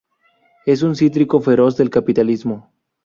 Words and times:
Es 0.65 0.81
un 0.81 0.95
crítico 0.95 1.39
feroz 1.41 1.77
del 1.77 1.91
capitalismo. 1.91 2.73